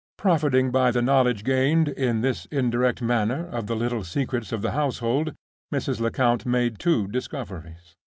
[0.17, 4.71] Profiting by the knowledge gained, in this indirect manner, of the little secrets of the
[4.71, 5.35] household,
[5.71, 5.99] Mrs.
[5.99, 7.95] Lecount made two discoveries.